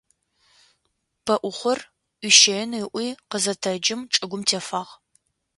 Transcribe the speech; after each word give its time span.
Пэӏухъор 1.25 1.79
ӏуищэин 2.19 2.71
ыӏуи 2.83 3.07
къызэтэджым 3.29 4.01
чӏыгум 4.13 4.41
тефагъ. 4.47 4.91